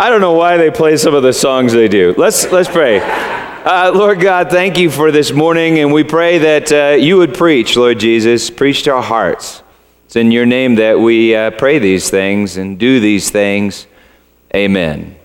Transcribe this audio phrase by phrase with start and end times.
[0.00, 2.14] I don't know why they play some of the songs they do.
[2.16, 3.00] Let's, let's pray.
[3.00, 7.34] Uh, Lord God, thank you for this morning, and we pray that uh, you would
[7.34, 9.62] preach, Lord Jesus, preach to our hearts.
[10.06, 13.86] It's in your name that we uh, pray these things and do these things.
[14.56, 15.16] Amen.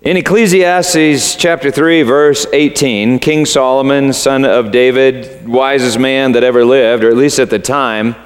[0.00, 6.64] In Ecclesiastes chapter 3, verse 18, King Solomon, son of David, wisest man that ever
[6.64, 8.16] lived, or at least at the time,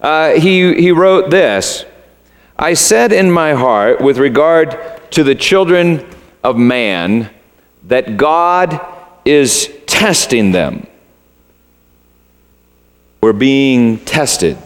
[0.00, 1.84] uh, he, he wrote this
[2.60, 4.78] I said in my heart, with regard
[5.12, 6.06] to the children
[6.44, 7.30] of man,
[7.84, 8.78] that God
[9.24, 10.86] is testing them.
[13.22, 14.58] We're being tested.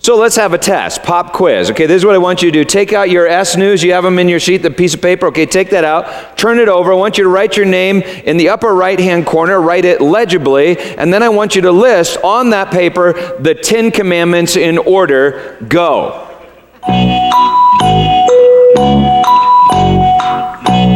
[0.00, 1.04] So let's have a test.
[1.04, 1.70] Pop quiz.
[1.70, 2.64] Okay, this is what I want you to do.
[2.64, 3.84] Take out your S News.
[3.84, 5.28] You have them in your sheet, the piece of paper.
[5.28, 6.36] Okay, take that out.
[6.36, 6.92] Turn it over.
[6.92, 9.60] I want you to write your name in the upper right hand corner.
[9.60, 10.78] Write it legibly.
[10.78, 15.56] And then I want you to list on that paper the Ten Commandments in order.
[15.68, 16.25] Go.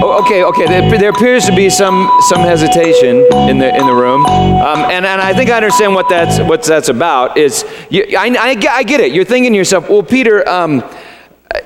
[0.02, 0.66] Oh, okay, okay.
[0.66, 5.04] There, there, appears to be some some hesitation in the in the room, um, and
[5.04, 7.36] and I think I understand what that's what that's about.
[7.36, 9.12] Is I, I, I get it.
[9.12, 10.82] You're thinking to yourself, well, Peter, um,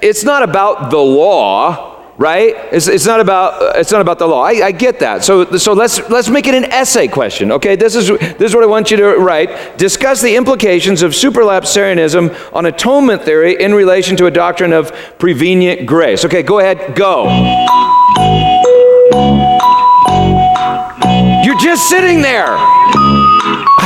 [0.03, 2.55] it's not about the law right?
[2.73, 4.43] It's, it's, not about it's not about the law.
[4.43, 5.25] I, I, get that.
[5.25, 7.53] So so let's let's make it an essay question.
[7.53, 9.79] Okay, this is this is what I want you to write.
[9.79, 15.87] Discuss the implications of supralapsarianism on atonement theory in relation to a doctrine of prevenient
[15.87, 16.25] grace.
[16.25, 16.95] Okay, go ahead.
[16.95, 17.25] Go.
[21.45, 22.57] You're just sitting there.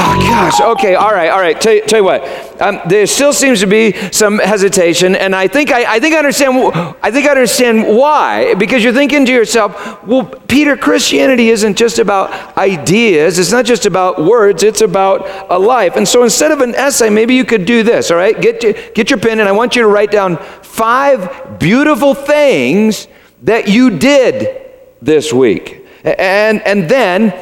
[0.00, 0.60] Oh, gosh.
[0.60, 0.94] Okay.
[0.94, 1.28] All right.
[1.28, 1.60] All right.
[1.60, 2.62] Tell you, tell you what.
[2.62, 6.18] Um, there still seems to be some hesitation, and I think I, I think I
[6.18, 6.72] understand.
[7.02, 8.54] I think I understand why.
[8.54, 13.40] Because you're thinking to yourself, well, Peter, Christianity isn't just about ideas.
[13.40, 14.62] It's not just about words.
[14.62, 15.96] It's about a life.
[15.96, 18.12] And so instead of an essay, maybe you could do this.
[18.12, 18.40] All right.
[18.40, 23.08] Get your, get your pen, and I want you to write down five beautiful things
[23.42, 24.62] that you did
[25.02, 27.34] this week, and and then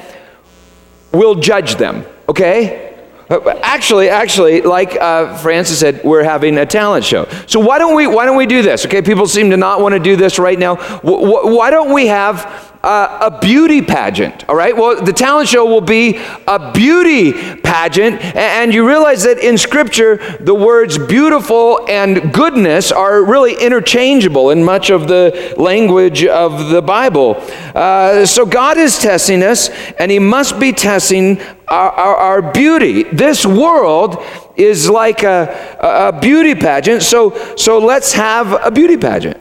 [1.12, 2.94] we'll judge them okay?
[3.28, 7.24] Actually, actually, like uh, Francis said, we're having a talent show.
[7.46, 8.86] So why don't we why don't we do this?
[8.86, 10.76] Okay, people seem to not want to do this right now.
[10.76, 14.76] W- why don't we have uh, a beauty pageant, all right?
[14.76, 20.18] Well, the talent show will be a beauty pageant, and you realize that in Scripture,
[20.38, 26.80] the words beautiful and goodness are really interchangeable in much of the language of the
[26.80, 27.34] Bible.
[27.74, 33.02] Uh, so God is testing us, and He must be testing our, our, our beauty.
[33.02, 39.38] This world is like a, a beauty pageant, so, so let's have a beauty pageant.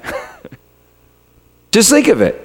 [1.72, 2.44] Just think of it.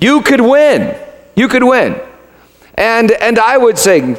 [0.00, 0.96] You could win.
[1.36, 2.00] You could win.
[2.74, 4.18] And, and I would sing,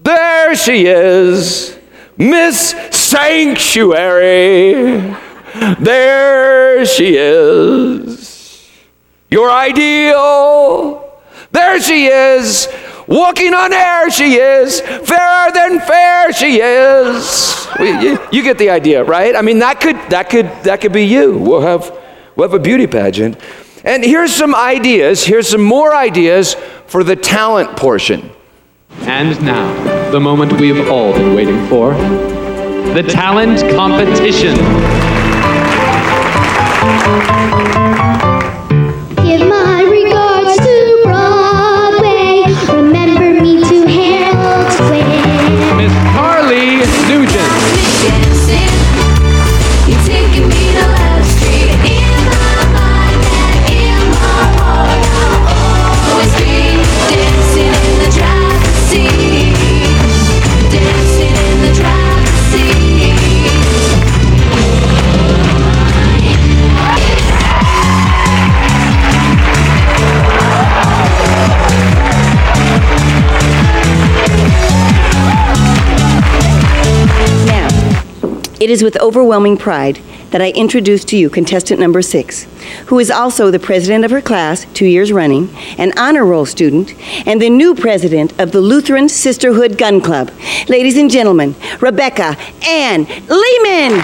[0.00, 1.78] There she is,
[2.16, 4.36] Miss Sanctuary.
[5.80, 8.70] There she is,
[9.30, 11.02] your ideal.
[11.52, 12.68] There she is,
[13.06, 17.66] walking on air she is, fairer than fair she is.
[17.78, 19.34] You, you, get the idea, right?
[19.34, 21.38] I mean, that could, that could, that could be you.
[21.38, 21.90] We'll have,
[22.34, 23.38] we'll have a beauty pageant.
[23.86, 26.54] And here's some ideas, here's some more ideas
[26.88, 28.30] for the talent portion.
[29.02, 34.56] And now, the moment we've all been waiting for the talent competition.
[78.58, 80.00] It is with overwhelming pride
[80.30, 82.44] that I introduce to you contestant number six,
[82.86, 86.94] who is also the president of her class two years running, an honor roll student,
[87.26, 90.30] and the new president of the Lutheran Sisterhood Gun Club.
[90.68, 92.34] Ladies and gentlemen, Rebecca
[92.66, 94.02] Ann Leeman.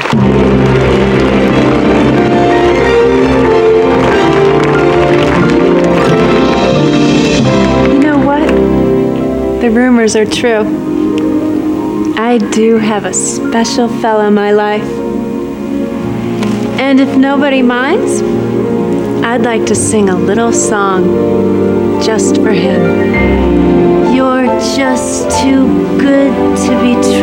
[7.90, 8.46] You know what?
[9.62, 10.91] The rumors are true.
[12.32, 14.90] I do have a special fellow in my life.
[16.80, 18.22] And if nobody minds,
[19.22, 24.14] I'd like to sing a little song just for him.
[24.14, 24.46] You're
[24.76, 25.66] just too
[25.98, 26.32] good
[26.64, 27.21] to be true.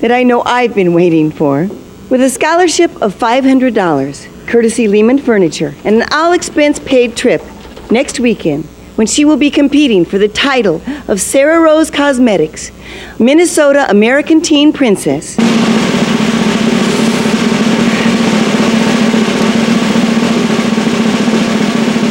[0.00, 1.68] That I know I've been waiting for.
[2.08, 7.42] With a scholarship of $500, courtesy Leeman Furniture, and an all expense paid trip
[7.90, 8.64] next weekend
[8.96, 12.72] when she will be competing for the title of Sarah Rose Cosmetics,
[13.18, 15.38] Minnesota American Teen Princess.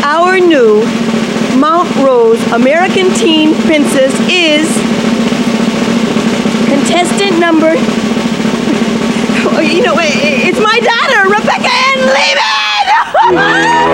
[0.03, 0.85] Our new
[1.59, 4.88] Mount Rose American Teen Princess is
[6.69, 7.74] contestant number.
[9.60, 12.00] You know, it's my daughter, Rebecca Ann
[13.36, 13.86] Leeman!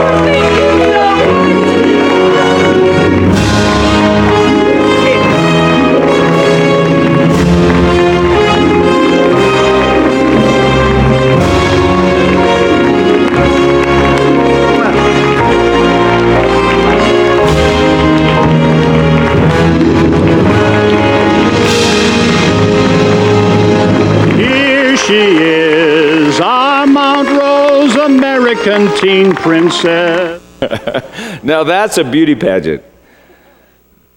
[28.96, 30.42] Teen princess.
[31.44, 32.84] Now that's a beauty pageant.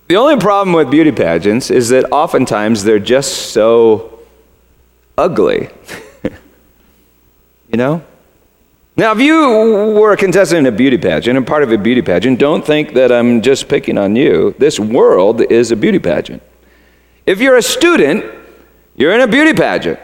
[0.09, 4.21] The only problem with beauty pageants is that oftentimes they're just so
[5.19, 5.69] ugly.
[7.71, 8.03] you know?
[8.97, 9.37] Now, if you
[10.01, 12.95] were a contestant in a beauty pageant and part of a beauty pageant, don't think
[12.95, 14.57] that I'm just picking on you.
[14.59, 16.43] This world is a beauty pageant.
[17.27, 18.25] If you're a student,
[18.97, 20.01] you're in a beauty pageant.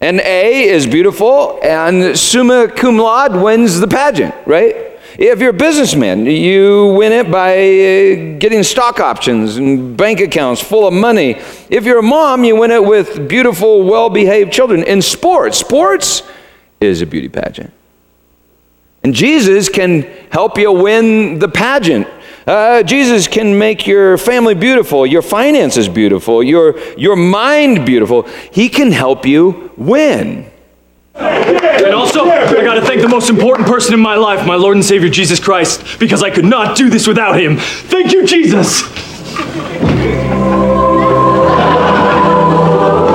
[0.00, 4.84] And A is beautiful, and summa cum laude wins the pageant, right?
[5.16, 10.60] If you're a businessman, you win it by uh, getting stock options and bank accounts
[10.60, 11.36] full of money.
[11.70, 14.82] If you're a mom, you win it with beautiful, well behaved children.
[14.82, 16.24] In sports, sports
[16.80, 17.72] is a beauty pageant.
[19.04, 20.02] And Jesus can
[20.32, 22.08] help you win the pageant.
[22.46, 28.24] Uh, Jesus can make your family beautiful, your finances beautiful, your, your mind beautiful.
[28.52, 30.50] He can help you win.
[31.14, 34.84] And also, I gotta thank the most important person in my life, my Lord and
[34.84, 37.56] Savior Jesus Christ, because I could not do this without him.
[37.56, 38.82] Thank you, Jesus!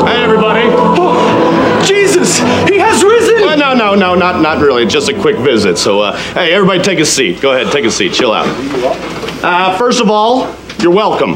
[0.06, 0.64] Hey, everybody.
[0.72, 2.38] Oh, Jesus!
[2.70, 3.44] He has risen!
[3.44, 4.86] Uh, no, no, no, not, not really.
[4.86, 5.78] Just a quick visit.
[5.78, 7.42] So, uh, hey, everybody take a seat.
[7.42, 8.14] Go ahead, take a seat.
[8.14, 9.18] Chill out.
[9.42, 11.36] Uh, first of all, you're welcome.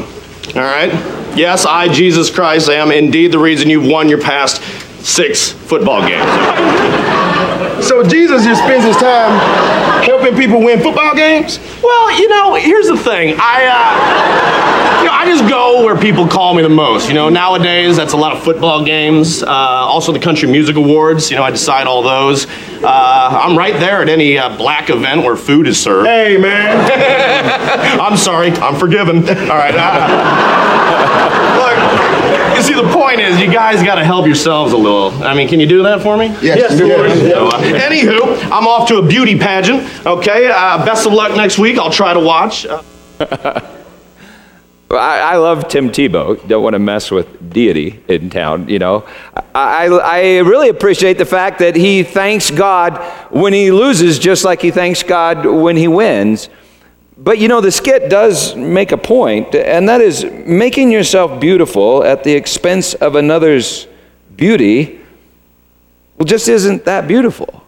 [0.54, 0.92] All right?
[1.36, 4.62] Yes, I, Jesus Christ, am indeed the reason you've won your past
[5.04, 6.24] six football games.
[7.86, 9.32] So Jesus just spends his time
[10.04, 11.58] helping people win football games?
[11.82, 13.36] Well, you know, here's the thing.
[13.38, 17.08] I, uh, you know, I just go where people call me the most.
[17.08, 19.42] You know, nowadays that's a lot of football games.
[19.42, 21.30] Uh, also, the Country Music Awards.
[21.30, 22.46] You know, I decide all those.
[22.82, 26.06] Uh, I'm right there at any uh, black event where food is served.
[26.06, 26.90] Hey, man.
[28.00, 29.18] I'm sorry, I'm forgiven.
[29.18, 29.74] All right.
[29.76, 30.70] uh,
[31.60, 32.33] look,
[32.64, 35.10] see, the point is, you guys got to help yourselves a little.
[35.22, 36.26] I mean, can you do that for me?
[36.42, 37.12] Yes, of course.
[37.20, 39.82] So, uh, anywho, I'm off to a beauty pageant.
[40.06, 41.78] Okay, uh, best of luck next week.
[41.78, 42.66] I'll try to watch.
[42.66, 42.82] Uh,
[44.90, 46.46] I, I love Tim Tebow.
[46.46, 49.06] Don't want to mess with deity in town, you know.
[49.54, 52.98] I, I, I really appreciate the fact that he thanks God
[53.30, 56.48] when he loses, just like he thanks God when he wins.
[57.16, 62.02] But you know, the skit does make a point, and that is making yourself beautiful
[62.02, 63.86] at the expense of another's
[64.36, 65.00] beauty,
[66.18, 67.62] well, just isn't that beautiful.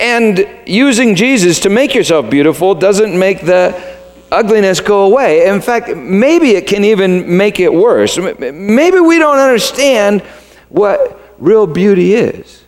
[0.00, 3.98] And using Jesus to make yourself beautiful doesn't make the
[4.30, 5.46] ugliness go away.
[5.46, 8.18] In fact, maybe it can even make it worse.
[8.18, 10.22] Maybe we don't understand
[10.68, 12.64] what real beauty is.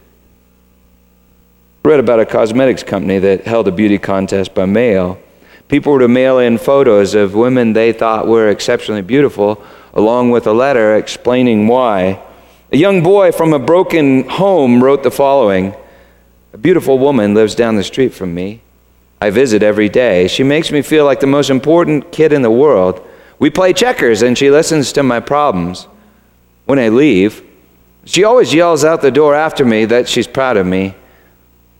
[1.85, 5.19] I read about a cosmetics company that held a beauty contest by mail.
[5.71, 9.62] People were to mail in photos of women they thought were exceptionally beautiful,
[9.95, 12.21] along with a letter explaining why.
[12.73, 15.77] A young boy from a broken home wrote the following
[16.53, 18.62] A beautiful woman lives down the street from me.
[19.21, 20.27] I visit every day.
[20.27, 23.07] She makes me feel like the most important kid in the world.
[23.39, 25.87] We play checkers and she listens to my problems.
[26.65, 27.45] When I leave,
[28.05, 30.97] she always yells out the door after me that she's proud of me.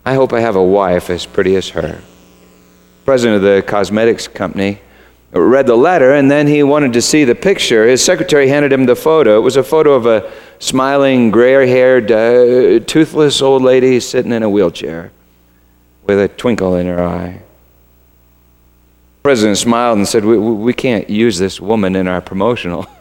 [0.07, 2.01] I hope I have a wife as pretty as her.
[3.11, 4.79] President of the cosmetics company
[5.33, 7.85] read the letter and then he wanted to see the picture.
[7.88, 9.37] His secretary handed him the photo.
[9.37, 14.45] It was a photo of a smiling, gray haired, uh, toothless old lady sitting in
[14.45, 15.11] a wheelchair
[16.05, 17.43] with a twinkle in her eye.
[19.17, 22.87] The president smiled and said, we, we we can't use this woman in our promotional.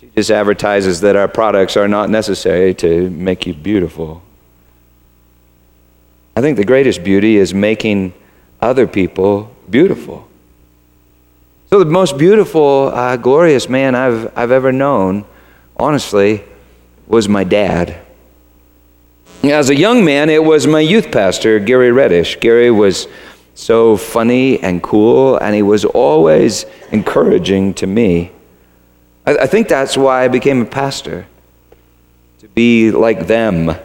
[0.00, 4.22] She just advertises that our products are not necessary to make you beautiful.
[6.34, 8.14] I think the greatest beauty is making
[8.64, 10.26] other people beautiful.
[11.70, 15.26] So, the most beautiful, uh, glorious man I've, I've ever known,
[15.76, 16.44] honestly,
[17.06, 18.00] was my dad.
[19.42, 22.40] As a young man, it was my youth pastor, Gary Reddish.
[22.40, 23.06] Gary was
[23.54, 28.30] so funny and cool, and he was always encouraging to me.
[29.26, 31.26] I, I think that's why I became a pastor,
[32.38, 33.76] to be like them.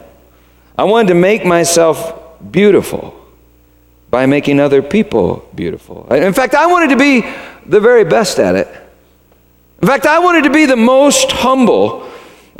[0.78, 3.19] I wanted to make myself beautiful
[4.10, 6.06] by making other people beautiful.
[6.12, 7.22] In fact, I wanted to be
[7.66, 8.68] the very best at it.
[9.80, 12.10] In fact, I wanted to be the most humble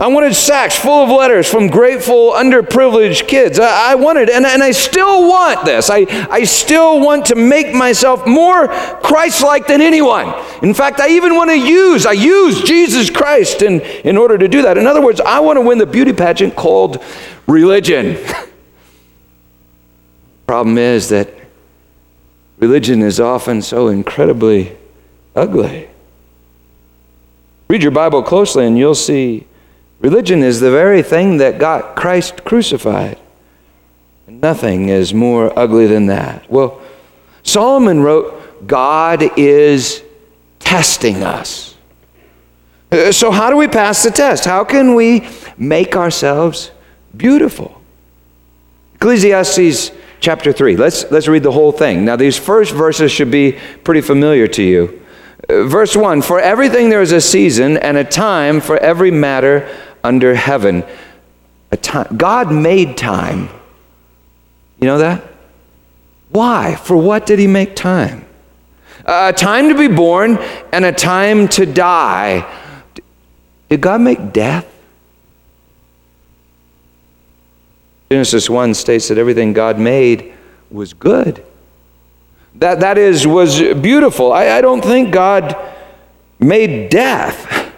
[0.01, 3.59] I wanted sacks full of letters from grateful, underprivileged kids.
[3.59, 5.91] I, I wanted, and, and I still want this.
[5.91, 10.33] I, I still want to make myself more Christ like than anyone.
[10.63, 14.49] In fact, I even want to use, I use Jesus Christ in, in order to
[14.49, 14.79] do that.
[14.79, 17.05] In other words, I want to win the beauty pageant called
[17.47, 18.17] religion.
[20.47, 21.29] Problem is that
[22.61, 24.77] religion is often so incredibly
[25.35, 25.89] ugly.
[27.69, 29.47] Read your Bible closely and you'll see
[30.01, 33.19] Religion is the very thing that got Christ crucified.
[34.27, 36.51] And nothing is more ugly than that.
[36.51, 36.81] Well,
[37.43, 40.03] Solomon wrote, God is
[40.59, 41.77] testing us.
[43.13, 44.45] So, how do we pass the test?
[44.45, 46.73] How can we make ourselves
[47.17, 47.81] beautiful?
[48.95, 50.77] Ecclesiastes chapter 3.
[50.77, 52.05] Let's, let's read the whole thing.
[52.05, 55.03] Now, these first verses should be pretty familiar to you.
[55.49, 59.69] Uh, verse 1 For everything there is a season and a time for every matter
[60.05, 60.85] under heaven.
[61.73, 62.17] A time.
[62.17, 63.49] God made time.
[64.81, 65.23] You know that?
[66.31, 66.77] Why?
[66.77, 68.25] For what did He make time?
[69.05, 70.39] A time to be born
[70.73, 72.47] and a time to die.
[73.69, 74.67] Did God make death?
[78.11, 80.35] Genesis 1 states that everything God made
[80.69, 81.45] was good.
[82.57, 84.33] That, that is, was beautiful.
[84.33, 85.57] I, I don't think God
[86.41, 87.73] made death.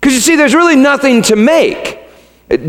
[0.00, 1.98] Because you see, there's really nothing to make.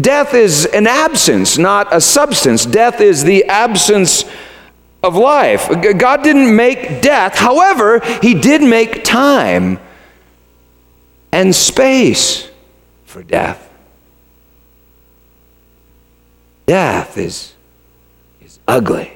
[0.02, 2.66] Death is an absence, not a substance.
[2.66, 4.26] Death is the absence
[5.04, 5.70] of life.
[6.00, 9.80] God didn't make death, however, He did make time
[11.32, 12.50] and space
[13.04, 13.70] for death.
[16.66, 17.54] Death is,
[18.42, 19.16] is ugly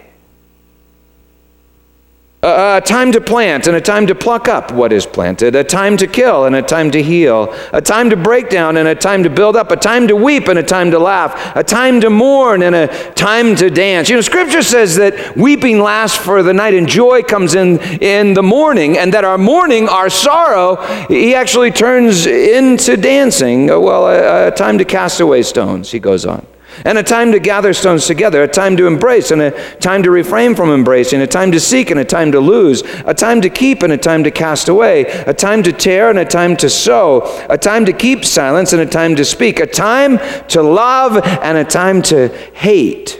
[2.41, 5.97] a time to plant and a time to pluck up what is planted, a time
[5.97, 9.23] to kill and a time to heal, a time to break down and a time
[9.23, 12.09] to build up, a time to weep and a time to laugh, a time to
[12.09, 14.09] mourn and a time to dance.
[14.09, 18.33] You know, Scripture says that weeping lasts for the night and joy comes in in
[18.33, 20.77] the morning, and that our mourning, our sorrow,
[21.07, 23.67] he actually turns into dancing.
[23.67, 26.45] Well, a, a time to cast away stones, he goes on
[26.86, 30.12] and a time to gather stones together, a time to embrace, and a time to
[30.12, 33.50] refrain from embracing, a time to seek, and a time to lose, a time to
[33.50, 36.69] keep, and a time to cast away, a time to tear, and a time to
[36.69, 41.17] sow, a time to keep silence, and a time to speak, a time to love,
[41.17, 43.19] and a time to hate,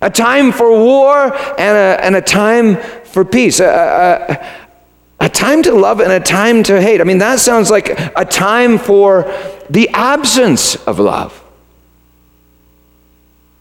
[0.00, 3.60] a time for war, and a, and a time for peace.
[3.60, 4.64] A, a,
[5.20, 7.00] a time to love and a time to hate.
[7.00, 9.32] I mean, that sounds like a time for
[9.70, 11.43] the absence of love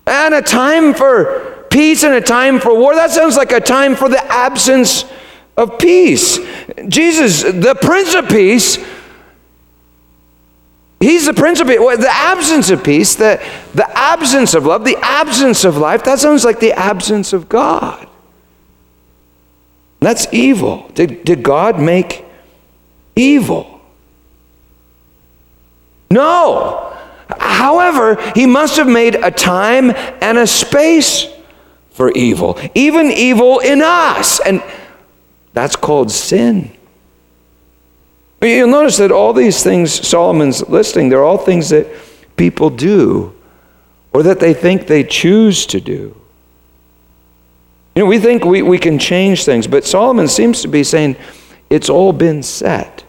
[0.05, 2.95] and a time for peace and a time for war.
[2.95, 5.05] That sounds like a time for the absence
[5.57, 6.39] of peace.
[6.88, 8.77] Jesus, the Prince of Peace,
[11.03, 11.79] He's the Prince of Peace.
[11.79, 13.43] The absence of peace, the,
[13.74, 18.07] the absence of love, the absence of life, that sounds like the absence of God.
[20.00, 20.89] That's evil.
[20.93, 22.24] Did, did God make
[23.17, 23.81] evil?
[26.10, 26.92] No.
[27.29, 31.27] However, he must have made a time and a space
[31.91, 34.39] for evil, even evil in us.
[34.39, 34.63] And
[35.53, 36.71] that's called sin.
[38.41, 41.87] You'll notice that all these things Solomon's listing, they're all things that
[42.35, 43.33] people do
[44.11, 46.15] or that they think they choose to do.
[47.95, 51.15] You know, we think we, we can change things, but Solomon seems to be saying
[51.69, 53.03] it's all been set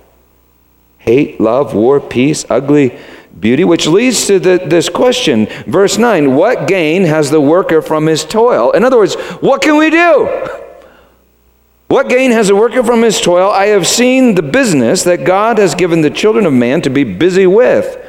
[0.99, 2.99] hate, love, war, peace, ugly
[3.39, 5.47] beauty, which leads to the, this question.
[5.67, 8.71] Verse 9 What gain has the worker from his toil?
[8.73, 10.61] In other words, what can we do?
[11.89, 13.51] What gain has a worker from his toil?
[13.51, 17.05] I have seen the business that God has given the children of man to be
[17.05, 18.01] busy with.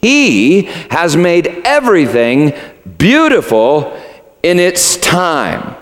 [0.00, 2.54] He has made everything
[2.98, 4.00] beautiful
[4.42, 5.76] in its time.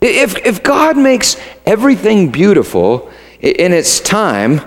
[0.00, 4.60] If, if God makes everything beautiful in its time,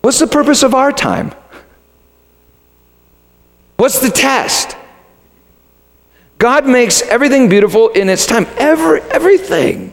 [0.00, 1.32] what's the purpose of our time?
[3.76, 4.76] What's the test?
[6.38, 8.46] God makes everything beautiful in its time.
[8.56, 9.92] Every, everything.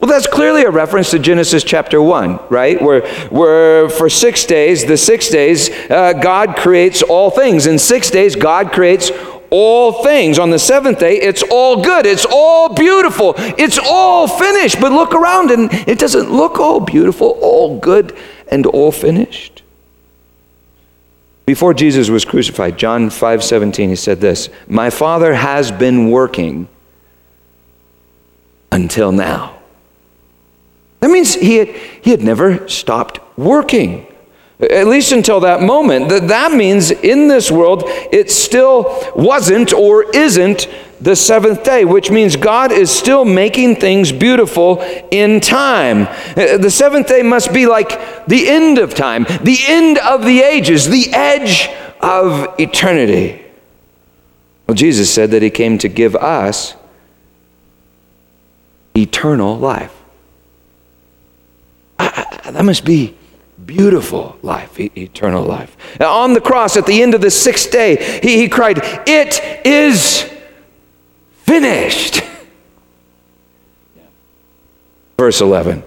[0.00, 2.80] Well, that's clearly a reference to Genesis chapter 1, right?
[2.82, 7.66] Where, where for six days, the six days, uh, God creates all things.
[7.66, 9.10] In six days, God creates
[9.56, 10.40] all things.
[10.40, 12.06] On the seventh day, it's all good.
[12.06, 13.34] It's all beautiful.
[13.36, 14.80] It's all finished.
[14.80, 18.16] But look around and it doesn't look all beautiful, all good,
[18.48, 19.62] and all finished.
[21.46, 26.68] Before Jesus was crucified, John 5 17, he said this My Father has been working
[28.72, 29.56] until now.
[30.98, 34.12] That means he had, he had never stopped working,
[34.60, 36.08] at least until that moment.
[36.08, 40.68] That, that means in this world, it still wasn't or isn't
[41.00, 44.80] the seventh day, which means God is still making things beautiful
[45.10, 46.06] in time.
[46.36, 50.40] Uh, the seventh day must be like the end of time, the end of the
[50.40, 51.68] ages, the edge
[52.00, 53.42] of eternity.
[54.66, 56.74] Well, Jesus said that he came to give us
[58.96, 59.94] eternal life
[62.54, 63.16] that must be
[63.66, 65.76] beautiful life, eternal life.
[66.00, 70.30] On the cross at the end of the sixth day, he, he cried, It is
[71.42, 72.22] finished.
[75.18, 75.82] Verse 11.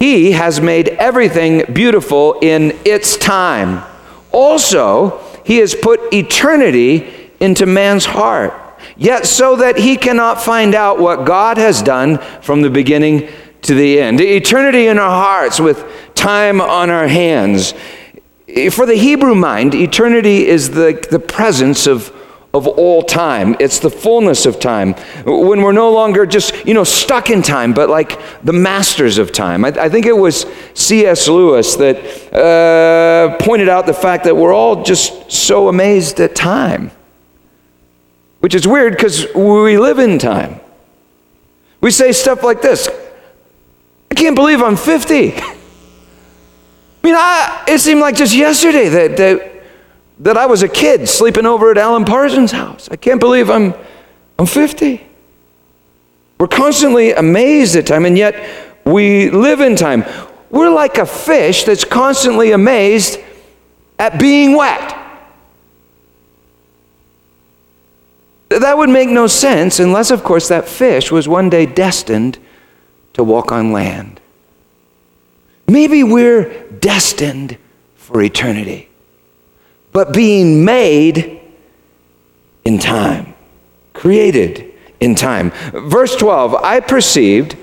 [0.00, 3.84] He has made everything beautiful in its time.
[4.30, 8.54] Also, he has put eternity into man's heart,
[8.96, 13.28] yet so that he cannot find out what God has done from the beginning
[13.62, 14.20] to the end.
[14.20, 17.74] Eternity in our hearts with time on our hands.
[18.70, 22.10] For the Hebrew mind, eternity is the, the presence of,
[22.54, 23.56] of all time.
[23.60, 24.94] It's the fullness of time.
[25.24, 29.32] When we're no longer just, you know, stuck in time, but like the masters of
[29.32, 29.64] time.
[29.64, 31.28] I, I think it was C.S.
[31.28, 36.90] Lewis that uh, pointed out the fact that we're all just so amazed at time.
[38.40, 40.60] Which is weird because we live in time.
[41.80, 42.88] We say stuff like this
[44.10, 45.34] I can't believe I'm 50.
[45.36, 45.56] I
[47.02, 49.62] mean, I, it seemed like just yesterday that, that,
[50.20, 52.88] that I was a kid sleeping over at Alan Parsons' house.
[52.90, 53.74] I can't believe I'm,
[54.38, 55.06] I'm 50.
[56.38, 60.04] We're constantly amazed at time, and yet we live in time.
[60.50, 63.18] We're like a fish that's constantly amazed
[63.98, 64.94] at being wet.
[68.48, 72.38] That would make no sense unless, of course, that fish was one day destined
[73.18, 74.20] to walk on land.
[75.66, 77.58] Maybe we're destined
[77.96, 78.88] for eternity,
[79.92, 81.40] but being made
[82.64, 83.34] in time,
[83.92, 85.50] created in time.
[85.72, 87.56] Verse 12 I perceived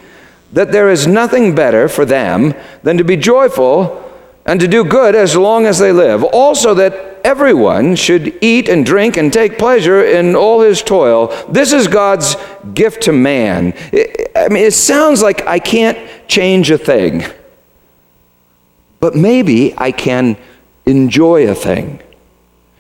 [0.54, 4.02] that there is nothing better for them than to be joyful
[4.46, 6.24] and to do good as long as they live.
[6.24, 11.36] Also, that everyone should eat and drink and take pleasure in all his toil.
[11.50, 12.38] This is God's
[12.76, 13.74] gift to man.
[14.36, 17.26] I mean, it sounds like I can't change a thing,
[19.00, 20.38] but maybe I can
[20.86, 22.00] enjoy a thing.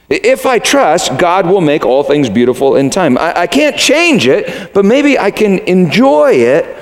[0.10, 3.18] If I trust, God will make all things beautiful in time.
[3.18, 6.78] I, I can't change it, but maybe I can enjoy it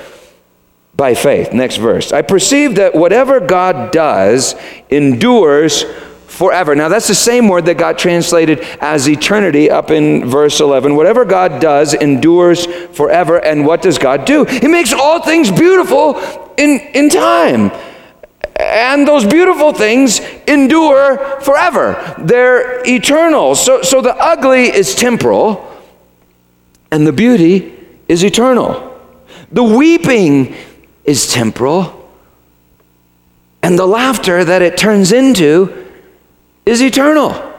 [0.94, 1.54] by faith.
[1.54, 2.12] Next verse.
[2.12, 4.54] I perceive that whatever God does
[4.90, 5.84] endures
[6.34, 6.74] forever.
[6.74, 10.96] Now, that's the same word that got translated as eternity up in verse 11.
[10.96, 13.38] Whatever God does endures forever.
[13.38, 14.44] And what does God do?
[14.44, 16.18] He makes all things beautiful
[16.56, 17.70] in, in time.
[18.56, 22.14] And those beautiful things endure forever.
[22.18, 23.54] They're eternal.
[23.54, 25.72] So, so the ugly is temporal,
[26.90, 27.72] and the beauty
[28.06, 29.00] is eternal.
[29.50, 30.54] The weeping
[31.04, 32.08] is temporal,
[33.62, 35.83] and the laughter that it turns into
[36.66, 37.52] is eternal.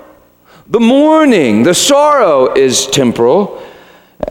[0.67, 3.61] The mourning, the sorrow is temporal.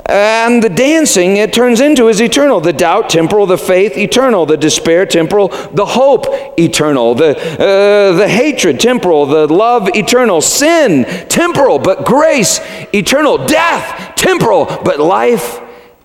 [0.06, 2.60] And the dancing it turns into is eternal.
[2.60, 3.46] The doubt, temporal.
[3.46, 4.44] The faith, eternal.
[4.44, 5.48] The despair, temporal.
[5.48, 6.26] The hope,
[6.58, 7.14] eternal.
[7.14, 9.26] The, uh, the hatred, temporal.
[9.26, 10.40] The love, eternal.
[10.40, 12.60] Sin, temporal, but grace,
[12.92, 13.46] eternal.
[13.46, 15.60] Death, temporal, but life,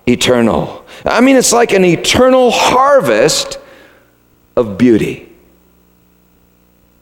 [0.08, 0.86] eternal.
[1.04, 3.58] I mean, it's like an eternal harvest
[4.56, 5.29] of beauty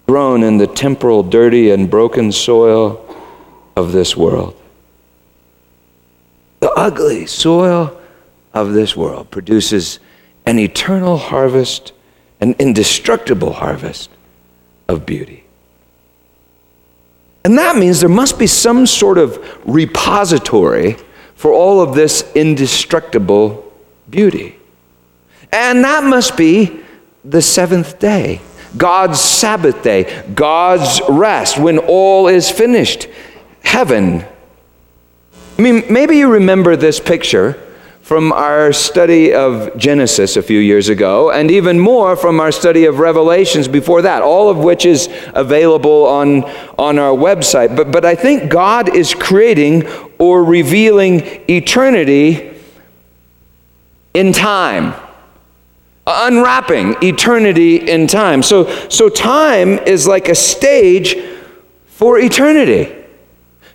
[0.07, 3.03] grown in the temporal, dirty, and broken soil
[3.75, 4.59] of this world.
[6.61, 7.99] The ugly soil
[8.53, 9.99] of this world produces
[10.45, 11.91] an eternal harvest,
[12.39, 14.09] an indestructible harvest
[14.87, 15.43] of beauty.
[17.43, 20.97] And that means there must be some sort of repository
[21.35, 23.71] for all of this indestructible
[24.09, 24.57] beauty.
[25.51, 26.81] And that must be
[27.23, 28.41] the seventh day.
[28.75, 33.07] God's Sabbath day, God's rest, when all is finished,
[33.63, 34.25] heaven,
[35.57, 37.63] I mean, maybe you remember this picture
[38.01, 42.85] from our study of Genesis a few years ago, and even more from our study
[42.85, 46.43] of Revelations before that, all of which is available on,
[46.77, 47.75] on our website.
[47.75, 49.87] But, but I think God is creating
[50.19, 52.53] or revealing eternity
[54.13, 54.93] in time
[56.07, 58.41] unwrapping eternity in time.
[58.41, 61.17] So, so time is like a stage
[61.87, 62.93] for eternity.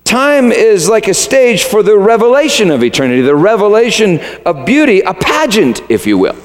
[0.04, 5.14] Time is like a stage for the revelation of eternity, the revelation of beauty, a
[5.14, 6.36] pageant, if you will,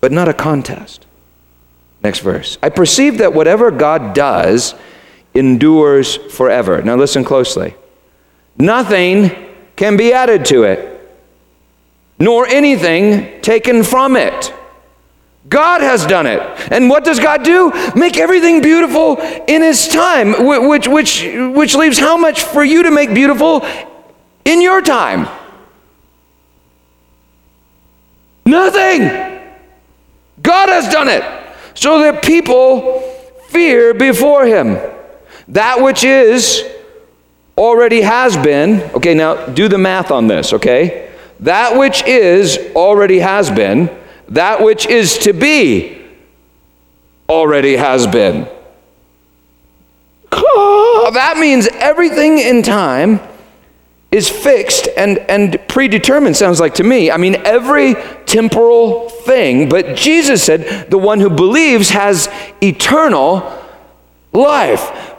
[0.00, 1.06] but not a contest.
[2.02, 2.56] Next verse.
[2.62, 4.74] I perceive that whatever God does
[5.34, 6.80] endures forever.
[6.82, 7.74] Now listen closely.
[8.58, 9.30] Nothing
[9.76, 10.95] can be added to it,
[12.18, 14.52] nor anything taken from it.
[15.48, 16.40] God has done it.
[16.72, 17.72] And what does God do?
[17.94, 22.90] Make everything beautiful in His time, which, which, which leaves how much for you to
[22.90, 23.64] make beautiful
[24.44, 25.28] in your time?
[28.44, 29.02] Nothing.
[30.42, 31.24] God has done it
[31.74, 33.00] so that people
[33.48, 34.78] fear before Him.
[35.48, 36.64] That which is
[37.56, 38.82] already has been.
[38.94, 41.05] Okay, now do the math on this, okay?
[41.40, 43.90] That which is already has been
[44.28, 46.04] that which is to be
[47.28, 48.48] already has been.
[50.32, 53.20] That means everything in time
[54.10, 57.10] is fixed and, and predetermined, sounds like to me.
[57.10, 57.94] I mean, every
[58.26, 62.28] temporal thing, but Jesus said the one who believes has
[62.62, 63.62] eternal
[64.32, 65.14] life.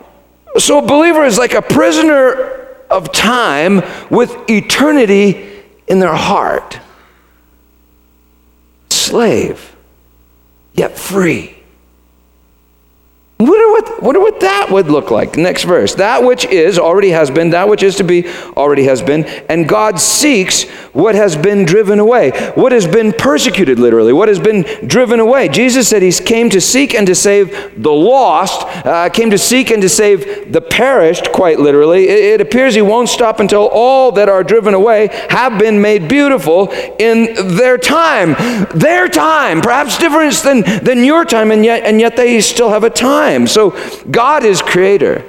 [0.58, 5.57] So a believer is like a prisoner of time with eternity
[5.88, 6.80] in their heart
[8.90, 9.76] slave,
[10.74, 11.54] yet free.
[13.40, 15.38] Wonder what, wonder what that would look like.
[15.38, 15.94] Next verse.
[15.96, 19.70] That which is already has been, that which is to be already has been, and
[19.70, 20.66] God seeks
[20.98, 22.32] what has been driven away.
[22.56, 24.14] What has been persecuted, literally.
[24.14, 25.48] What has been driven away.
[25.48, 29.72] Jesus said he came to seek and to save the lost, uh, came to seek
[29.72, 32.08] and to save the perished, quite literally.
[32.08, 36.08] It, it appears he won't stop until all that are driven away have been made
[36.08, 38.36] beautiful in their time.
[38.76, 42.84] Their time, perhaps different than, than your time, and yet, and yet they still have
[42.84, 43.48] a time time.
[43.48, 43.72] So
[44.10, 45.24] God is creator.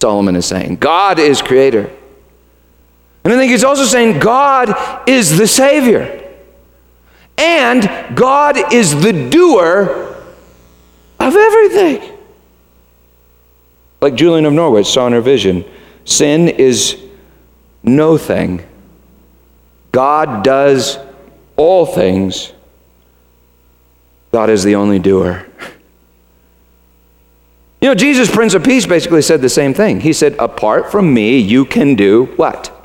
[0.00, 0.76] Solomon is saying.
[0.76, 1.90] God is creator.
[3.24, 6.16] And I think he's also saying God is the Savior.
[7.36, 10.16] And God is the doer
[11.18, 12.18] of everything.
[14.00, 15.64] Like Julian of Norwich saw in her vision
[16.04, 16.98] sin is
[17.82, 18.64] no thing.
[19.92, 20.98] God does
[21.56, 22.52] all things.
[24.32, 25.46] God is the only doer.
[27.80, 30.00] You know, Jesus, Prince of Peace, basically said the same thing.
[30.00, 32.79] He said, Apart from me, you can do what?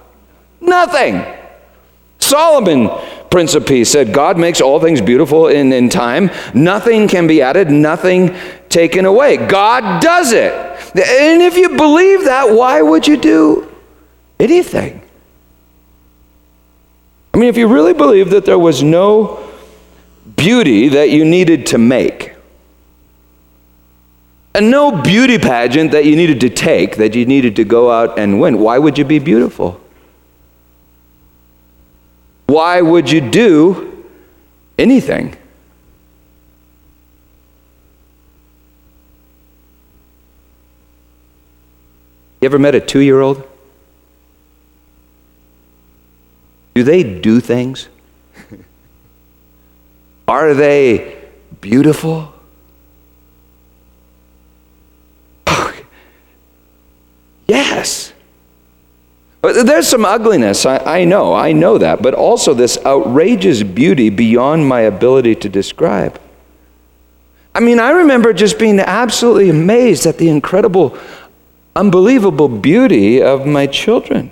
[0.66, 1.24] Nothing.
[2.20, 2.90] Solomon,
[3.30, 6.32] Prince of Peace, said, God makes all things beautiful in, in time.
[6.54, 8.36] Nothing can be added, nothing
[8.70, 9.38] taken away.
[9.38, 10.54] God does it.
[10.98, 13.72] And if you believe that, why would you do
[14.40, 15.02] anything?
[17.34, 19.46] I mean, if you really believe that there was no
[20.38, 22.34] beauty that you needed to make,
[24.54, 28.18] and no beauty pageant that you needed to take, that you needed to go out
[28.18, 28.58] and win.
[28.58, 29.82] Why would you be beautiful?
[32.48, 34.06] Why would you do
[34.78, 35.36] anything?
[42.42, 43.44] You ever met a two year old?
[46.76, 47.88] Do they do things?
[50.28, 51.18] Are they
[51.62, 52.34] beautiful?
[57.48, 58.12] Yes.
[59.54, 64.68] There's some ugliness, I, I, know, I know that, but also this outrageous beauty beyond
[64.68, 66.20] my ability to describe.
[67.54, 70.98] I mean, I remember just being absolutely amazed at the incredible,
[71.76, 74.32] unbelievable beauty of my children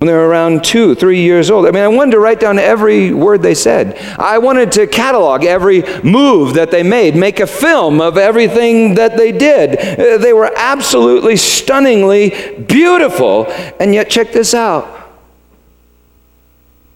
[0.00, 1.66] when they were around two, three years old.
[1.66, 3.98] I mean, I wanted to write down every word they said.
[4.18, 9.18] I wanted to catalog every move that they made, make a film of everything that
[9.18, 9.78] they did.
[9.78, 12.30] Uh, they were absolutely stunningly
[12.66, 13.44] beautiful.
[13.78, 15.00] And yet, check this out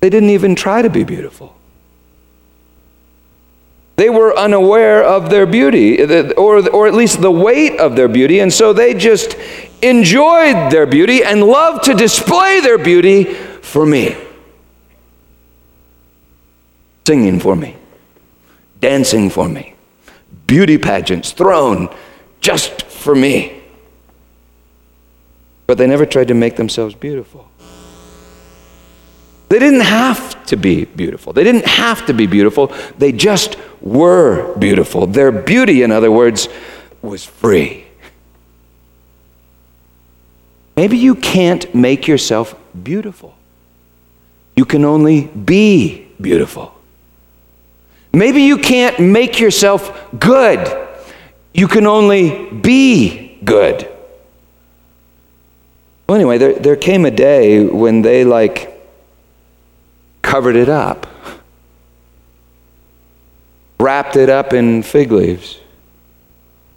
[0.00, 1.56] they didn't even try to be beautiful.
[3.96, 6.02] They were unaware of their beauty,
[6.34, 9.36] or, or at least the weight of their beauty, and so they just
[9.82, 14.16] enjoyed their beauty and loved to display their beauty for me.
[17.06, 17.76] Singing for me,
[18.80, 19.74] dancing for me,
[20.46, 21.94] beauty pageants thrown
[22.40, 23.60] just for me.
[25.66, 27.48] but they never tried to make themselves beautiful.
[29.48, 31.32] They didn't have to be beautiful.
[31.32, 32.72] They didn't have to be beautiful.
[32.98, 35.06] They just were beautiful.
[35.06, 36.48] Their beauty, in other words,
[37.02, 37.84] was free.
[40.76, 43.34] Maybe you can't make yourself beautiful.
[44.56, 46.74] You can only be beautiful.
[48.12, 50.88] Maybe you can't make yourself good.
[51.52, 53.88] You can only be good.
[56.08, 58.73] Well, anyway, there, there came a day when they like
[60.34, 61.06] covered it up,
[63.78, 65.60] wrapped it up in fig leaves,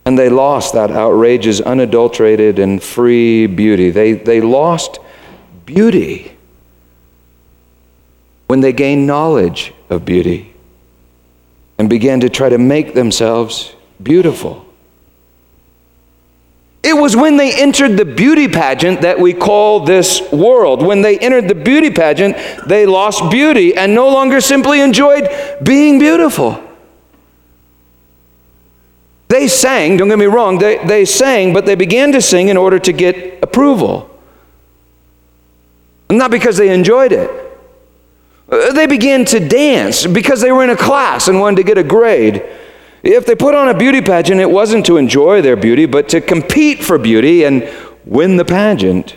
[0.06, 3.90] and they lost that outrageous, unadulterated, and free beauty.
[3.90, 5.00] They, they lost
[5.66, 6.38] beauty
[8.46, 10.54] when they gained knowledge of beauty
[11.80, 14.67] and began to try to make themselves beautiful.
[16.88, 20.82] It was when they entered the beauty pageant that we call this world.
[20.82, 25.28] When they entered the beauty pageant, they lost beauty and no longer simply enjoyed
[25.62, 26.64] being beautiful.
[29.28, 32.56] They sang, don't get me wrong, they, they sang, but they began to sing in
[32.56, 34.10] order to get approval.
[36.10, 37.30] Not because they enjoyed it.
[38.50, 41.78] Uh, They began to dance because they were in a class and wanted to get
[41.78, 42.46] a grade.
[43.10, 46.20] If they put on a beauty pageant, it wasn't to enjoy their beauty, but to
[46.20, 47.66] compete for beauty and
[48.04, 49.16] win the pageant.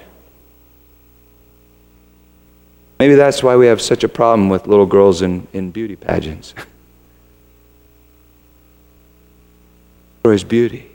[3.01, 6.55] Maybe that's why we have such a problem with little girls in, in beauty pageants.
[10.23, 10.89] Destroys beauty.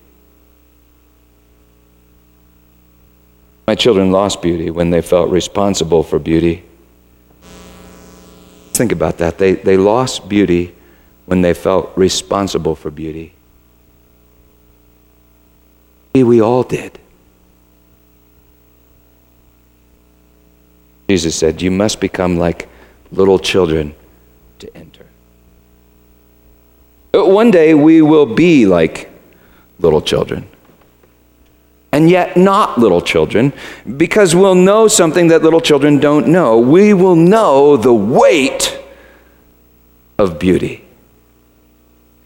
[3.67, 6.63] My children lost beauty when they felt responsible for beauty.
[8.71, 9.37] Think about that.
[9.37, 10.73] They, they lost beauty
[11.25, 13.33] when they felt responsible for beauty.
[16.13, 16.97] We all did.
[21.09, 22.69] Jesus said, You must become like
[23.11, 23.95] little children
[24.59, 25.05] to enter.
[27.13, 29.09] One day we will be like
[29.79, 30.47] little children.
[31.91, 33.53] And yet, not little children,
[33.95, 36.59] because we'll know something that little children don't know.
[36.59, 38.77] We will know the weight
[40.17, 40.84] of beauty.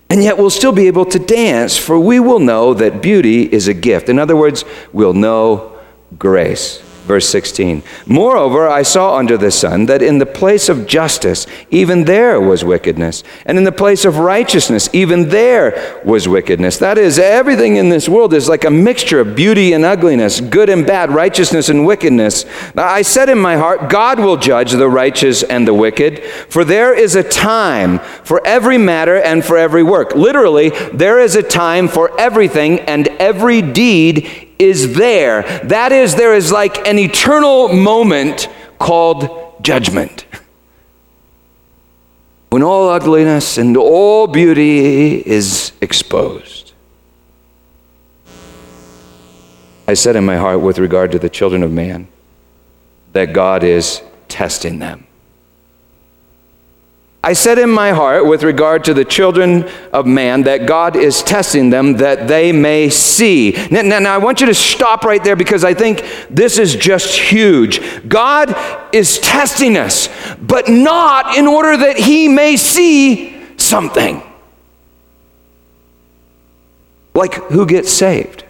[0.10, 3.68] And yet we'll still be able to dance, for we will know that beauty is
[3.68, 4.10] a gift.
[4.10, 5.78] In other words, we'll know
[6.18, 6.82] grace.
[7.10, 7.82] Verse 16.
[8.06, 12.64] Moreover, I saw under the sun that in the place of justice, even there was
[12.64, 13.24] wickedness.
[13.48, 16.78] And in the place of righteousness, even there was wickedness.
[16.78, 20.70] That is, everything in this world is like a mixture of beauty and ugliness, good
[20.70, 22.46] and bad, righteousness and wickedness.
[22.78, 26.94] I said in my heart, God will judge the righteous and the wicked, for there
[26.94, 30.14] is a time for every matter and for every work.
[30.14, 35.44] Literally, there is a time for everything, and every deed is there.
[35.64, 40.26] That is, there is like an eternal moment called judgment.
[42.50, 46.74] When all ugliness and all beauty is exposed.
[49.88, 52.08] I said in my heart with regard to the children of man
[53.14, 55.08] that God is testing them.
[57.22, 61.22] I said in my heart, with regard to the children of man, that God is
[61.22, 63.52] testing them that they may see.
[63.70, 66.76] Now, now, now, I want you to stop right there because I think this is
[66.78, 68.08] just huge.
[68.08, 68.56] God
[68.96, 70.08] is testing us,
[70.42, 74.24] but not in order that He may see something.
[77.14, 78.46] Like who gets saved?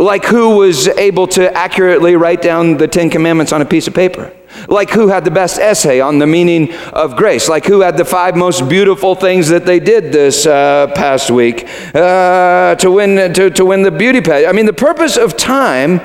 [0.00, 3.92] Like who was able to accurately write down the Ten Commandments on a piece of
[3.92, 4.32] paper?
[4.66, 7.50] Like who had the best essay on the meaning of grace?
[7.50, 11.68] Like who had the five most beautiful things that they did this uh, past week
[11.94, 14.48] uh, to, win, to, to win the beauty pageant?
[14.48, 16.00] I mean, the purpose of time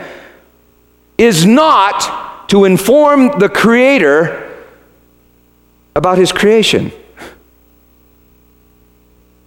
[1.17, 4.67] is not to inform the Creator
[5.95, 6.91] about His creation.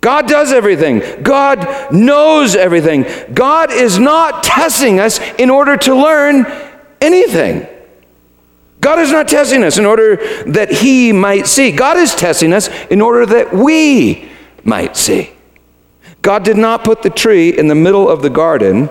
[0.09, 1.23] God does everything.
[1.23, 3.05] God knows everything.
[3.35, 6.47] God is not testing us in order to learn
[6.99, 7.67] anything.
[8.81, 10.17] God is not testing us in order
[10.47, 11.73] that He might see.
[11.73, 14.31] God is testing us in order that we
[14.65, 15.29] might see.
[16.23, 18.89] God did not put the tree in the middle of the garden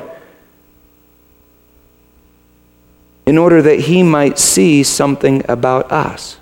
[3.25, 6.37] in order that He might see something about us.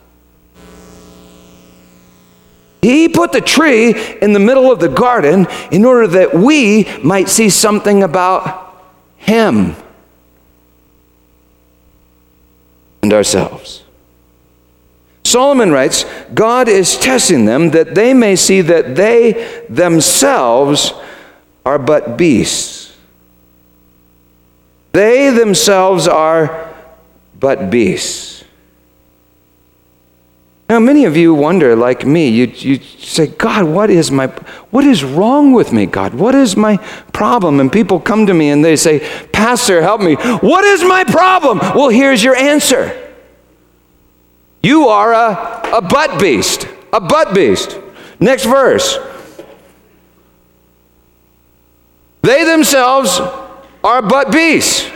[2.85, 7.29] He put the tree in the middle of the garden in order that we might
[7.29, 8.79] see something about
[9.17, 9.75] Him
[13.01, 13.83] and ourselves.
[15.23, 20.93] Solomon writes God is testing them that they may see that they themselves
[21.65, 22.95] are but beasts.
[24.91, 26.71] They themselves are
[27.39, 28.34] but beasts.
[30.67, 34.27] Now, many of you wonder, like me, you, you say, God, what is my,
[34.71, 36.15] what is wrong with me, God?
[36.15, 36.77] What is my
[37.13, 37.59] problem?
[37.59, 40.15] And people come to me and they say, Pastor, help me.
[40.15, 41.59] What is my problem?
[41.59, 42.99] Well, here's your answer.
[44.63, 47.79] You are a, a butt beast, a butt beast.
[48.19, 48.97] Next verse.
[52.23, 53.19] They themselves
[53.83, 54.89] are but beasts.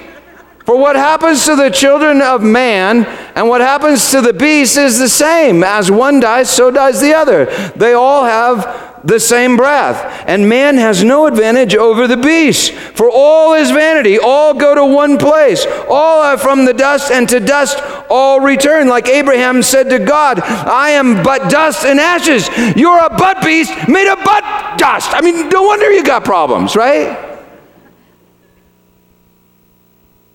[0.65, 4.99] For what happens to the children of man and what happens to the beast is
[4.99, 5.63] the same.
[5.63, 7.45] As one dies, so dies the other.
[7.75, 10.23] They all have the same breath.
[10.27, 12.71] And man has no advantage over the beast.
[12.71, 15.65] For all is vanity, all go to one place.
[15.89, 18.87] All are from the dust, and to dust all return.
[18.87, 22.49] Like Abraham said to God, I am but dust and ashes.
[22.75, 25.11] You're a butt beast made of butt dust.
[25.13, 27.28] I mean, no wonder you got problems, right?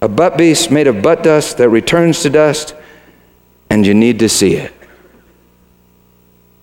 [0.05, 2.75] A butt beast made of butt dust that returns to dust,
[3.71, 4.71] and you need to see it.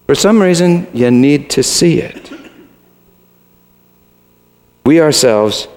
[0.06, 2.32] For some reason, you need to see it.
[4.86, 5.68] We ourselves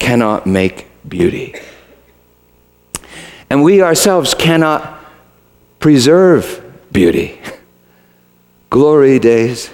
[0.00, 1.54] cannot make beauty.
[3.48, 5.00] And we ourselves cannot
[5.78, 7.40] preserve beauty.
[8.70, 9.70] Glory days.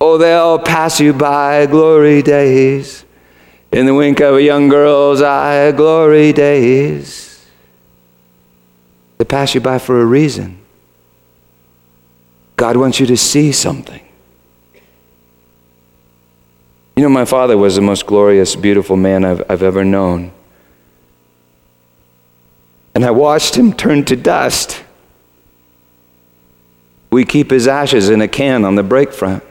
[0.00, 3.04] Oh, they'll pass you by, glory days.
[3.70, 7.46] In the wink of a young girl's eye, glory days.
[9.18, 10.58] They pass you by for a reason.
[12.56, 14.04] God wants you to see something.
[16.96, 20.32] You know, my father was the most glorious, beautiful man I've, I've ever known.
[22.94, 24.82] And I watched him turn to dust.
[27.10, 29.44] We keep his ashes in a can on the breakfront.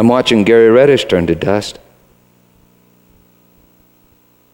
[0.00, 1.78] I'm watching Gary Reddish turn to dust.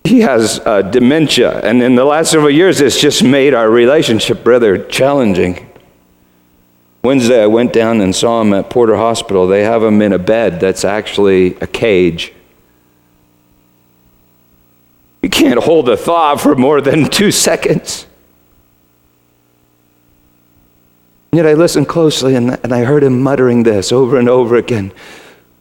[0.02, 4.44] He has uh, dementia, and in the last several years, it's just made our relationship
[4.44, 5.70] rather challenging.
[7.04, 9.46] Wednesday, I went down and saw him at Porter Hospital.
[9.46, 12.32] They have him in a bed that's actually a cage.
[15.22, 18.08] You can't hold a thought for more than two seconds.
[21.30, 24.92] Yet I listened closely and, and I heard him muttering this over and over again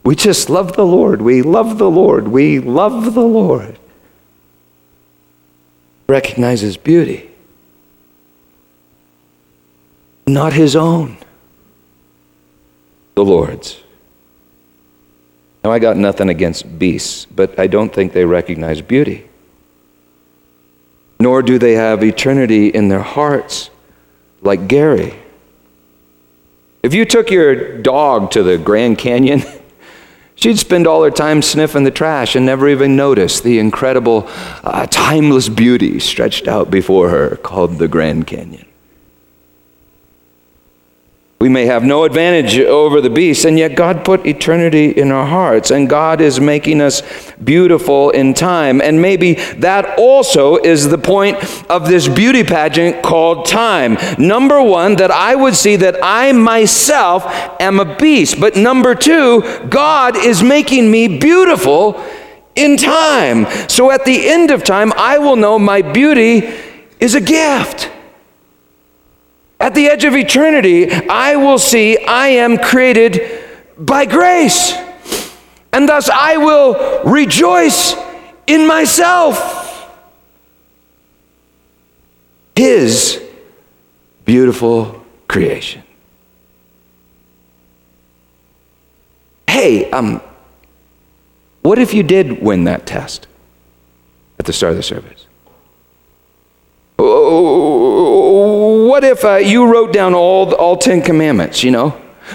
[0.06, 1.22] we just love the Lord.
[1.22, 2.28] We love the Lord.
[2.28, 3.80] We love the Lord.
[6.08, 7.32] Recognizes beauty,
[10.28, 11.18] not his own,
[13.16, 13.82] the Lord's.
[15.64, 19.28] Now, I got nothing against beasts, but I don't think they recognize beauty.
[21.20, 23.72] Nor do they have eternity in their hearts
[24.44, 25.16] like Gary.
[26.84, 29.42] If you took your dog to the Grand Canyon,
[30.46, 34.30] She'd spend all her time sniffing the trash and never even notice the incredible,
[34.64, 38.65] uh, timeless beauty stretched out before her called the Grand Canyon.
[41.46, 45.28] We may have no advantage over the beast, and yet God put eternity in our
[45.28, 47.04] hearts, and God is making us
[47.34, 48.82] beautiful in time.
[48.82, 51.38] And maybe that also is the point
[51.70, 53.96] of this beauty pageant called time.
[54.18, 57.28] Number one, that I would see that I myself
[57.62, 58.40] am a beast.
[58.40, 62.04] But number two, God is making me beautiful
[62.56, 63.46] in time.
[63.70, 66.52] So at the end of time, I will know my beauty
[67.00, 67.92] is a gift.
[69.66, 73.44] At the edge of eternity, I will see I am created
[73.76, 74.74] by grace.
[75.74, 77.96] And thus I will rejoice
[78.46, 79.92] in myself.
[82.56, 83.20] His
[84.24, 85.82] beautiful creation.
[89.50, 90.22] Hey, um,
[91.64, 93.26] what if you did win that test
[94.38, 95.26] at the start of the service?
[97.00, 98.15] Oh,
[98.96, 101.90] what if uh, you wrote down all, all Ten Commandments, you know?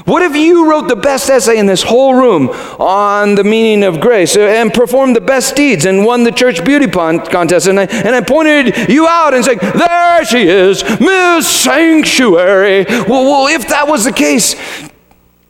[0.04, 3.98] What if you wrote the best essay in this whole room on the meaning of
[3.98, 7.66] grace uh, and performed the best deeds and won the church beauty contest?
[7.66, 12.84] And I, and I pointed you out and said, There she is, Miss Sanctuary.
[12.84, 14.54] Well, well, if that was the case,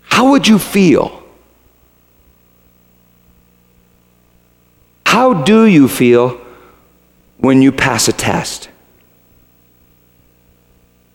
[0.02, 1.24] how would you feel?
[5.06, 6.40] How do you feel
[7.38, 8.70] when you pass a test?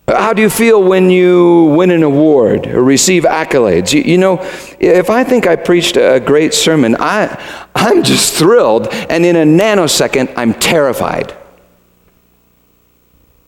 [0.08, 3.92] How do you feel when you win an award or receive accolades?
[3.92, 4.40] You, you, know,
[4.80, 7.42] if I think I preached a great sermon, I,
[7.74, 11.36] I'm just thrilled, and in a nanosecond, I'm terrified.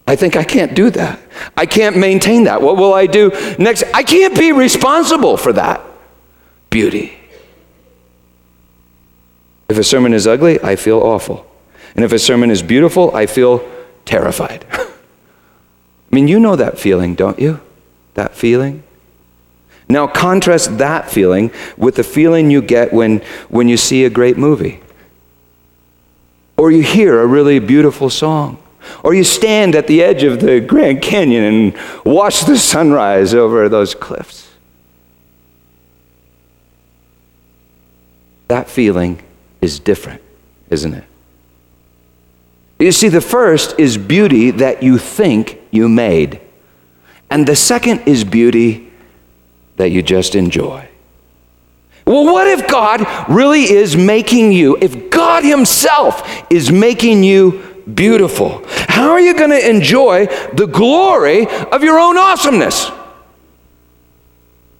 [0.08, 1.20] I think I can't do that.
[1.56, 2.62] I can't maintain that.
[2.62, 3.30] What will I do
[3.60, 3.84] next?
[3.94, 5.82] I can't be responsible for that
[6.72, 7.20] beauty.
[9.70, 11.46] If a sermon is ugly, I feel awful.
[11.96, 13.68] And if a sermon is beautiful, I feel
[14.06, 14.66] terrified.
[16.18, 17.62] I mean, you know that feeling, don't you?
[18.16, 18.82] That feeling?
[19.88, 24.36] Now, contrast that feeling with the feeling you get when, when you see a great
[24.36, 24.82] movie,
[26.58, 28.58] or you hear a really beautiful song,
[29.04, 33.70] or you stand at the edge of the Grand Canyon and watch the sunrise over
[33.70, 34.50] those cliffs.
[38.48, 39.22] That feeling
[39.62, 40.24] is different,
[40.72, 41.04] isn't it?
[42.80, 46.42] You see, the first is beauty that you think you made,
[47.30, 48.92] and the second is beauty
[49.78, 50.88] that you just enjoy.
[52.06, 58.64] Well, what if God really is making you, if God Himself is making you beautiful?
[58.68, 62.90] How are you going to enjoy the glory of your own awesomeness?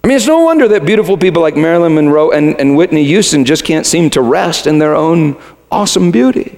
[0.02, 3.44] I mean, it's no wonder that beautiful people like Marilyn Monroe and, and Whitney Houston
[3.44, 5.36] just can't seem to rest in their own
[5.70, 6.57] awesome beauty.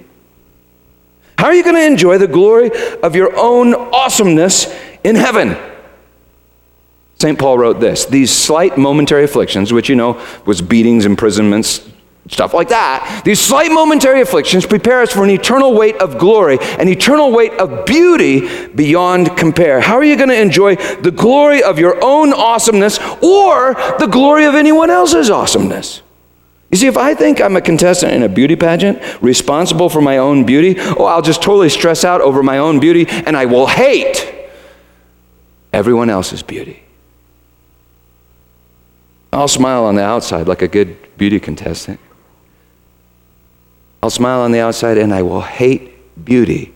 [1.41, 2.71] How are you going to enjoy the glory
[3.03, 4.67] of your own awesomeness
[5.03, 5.57] in heaven?
[7.19, 7.39] St.
[7.39, 11.89] Paul wrote this These slight momentary afflictions, which you know was beatings, imprisonments,
[12.29, 16.59] stuff like that, these slight momentary afflictions prepare us for an eternal weight of glory,
[16.79, 19.81] an eternal weight of beauty beyond compare.
[19.81, 24.45] How are you going to enjoy the glory of your own awesomeness or the glory
[24.45, 26.03] of anyone else's awesomeness?
[26.71, 30.19] You see, if I think I'm a contestant in a beauty pageant, responsible for my
[30.19, 33.67] own beauty, oh, I'll just totally stress out over my own beauty and I will
[33.67, 34.33] hate
[35.73, 36.83] everyone else's beauty.
[39.33, 41.99] I'll smile on the outside like a good beauty contestant.
[44.03, 46.73] I'll smile on the outside and I will hate beauty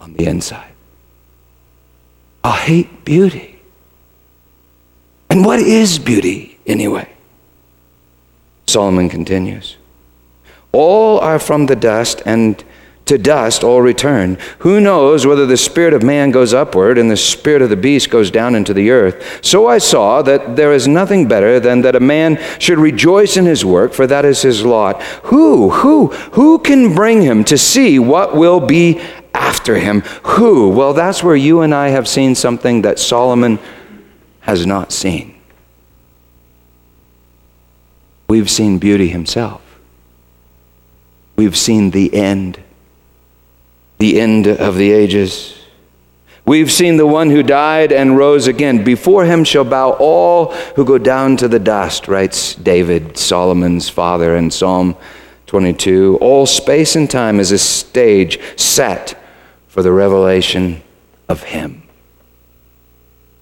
[0.00, 0.72] on the inside.
[2.44, 3.58] I'll hate beauty.
[5.30, 7.15] And what is beauty anyway?
[8.66, 9.76] Solomon continues.
[10.72, 12.62] All are from the dust, and
[13.06, 14.36] to dust all return.
[14.58, 18.10] Who knows whether the spirit of man goes upward and the spirit of the beast
[18.10, 19.44] goes down into the earth?
[19.44, 23.44] So I saw that there is nothing better than that a man should rejoice in
[23.46, 25.00] his work, for that is his lot.
[25.24, 29.00] Who, who, who can bring him to see what will be
[29.32, 30.00] after him?
[30.24, 30.70] Who?
[30.70, 33.60] Well, that's where you and I have seen something that Solomon
[34.40, 35.35] has not seen.
[38.28, 39.62] We've seen beauty himself.
[41.36, 42.58] We've seen the end,
[43.98, 45.58] the end of the ages.
[46.44, 48.84] We've seen the one who died and rose again.
[48.84, 54.36] Before him shall bow all who go down to the dust, writes David, Solomon's father,
[54.36, 54.96] in Psalm
[55.46, 56.18] 22.
[56.20, 59.20] All space and time is a stage set
[59.68, 60.82] for the revelation
[61.28, 61.82] of him,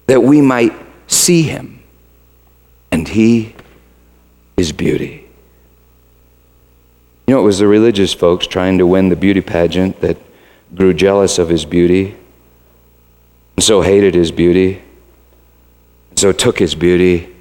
[0.07, 0.73] that we might
[1.07, 1.81] see him,
[2.91, 3.54] and he
[4.57, 5.25] is beauty.
[7.27, 10.17] You know, it was the religious folks trying to win the beauty pageant that
[10.75, 12.15] grew jealous of his beauty,
[13.55, 14.81] and so hated his beauty,
[16.09, 17.33] and so took his beauty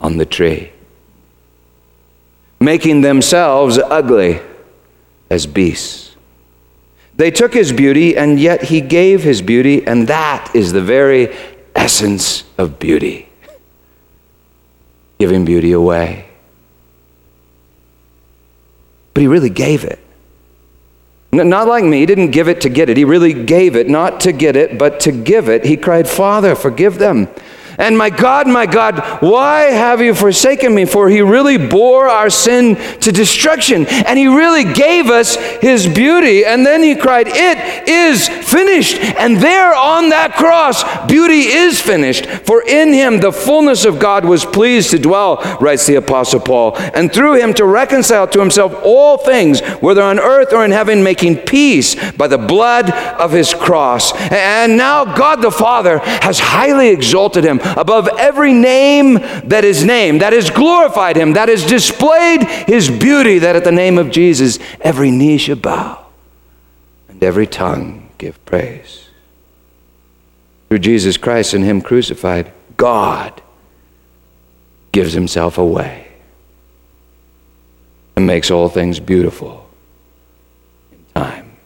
[0.00, 0.72] on the tree,
[2.60, 4.40] making themselves ugly
[5.30, 6.16] as beasts.
[7.14, 11.34] They took his beauty, and yet he gave his beauty, and that is the very
[11.74, 13.28] essence of beauty
[15.18, 16.27] giving beauty away
[19.18, 19.98] but he really gave it.
[21.32, 22.96] Not like me, he didn't give it to get it.
[22.96, 25.64] He really gave it, not to get it, but to give it.
[25.64, 27.26] He cried, Father, forgive them.
[27.78, 30.84] And my God, my God, why have you forsaken me?
[30.84, 33.86] For he really bore our sin to destruction.
[33.86, 36.44] And he really gave us his beauty.
[36.44, 38.96] And then he cried, It is finished.
[38.98, 42.26] And there on that cross, beauty is finished.
[42.26, 46.76] For in him the fullness of God was pleased to dwell, writes the Apostle Paul.
[46.76, 51.04] And through him to reconcile to himself all things, whether on earth or in heaven,
[51.04, 54.12] making peace by the blood of his cross.
[54.32, 59.14] And now God the Father has highly exalted him above every name
[59.44, 63.72] that is named, that has glorified him, that has displayed his beauty, that at the
[63.72, 66.06] name of Jesus every knee shall bow
[67.08, 69.08] and every tongue give praise.
[70.68, 73.40] Through Jesus Christ and him crucified, God
[74.92, 76.08] gives himself away
[78.16, 79.68] and makes all things beautiful
[80.92, 81.56] in time.